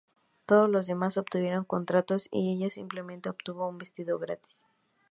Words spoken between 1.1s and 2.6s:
obtuvieron contratos, y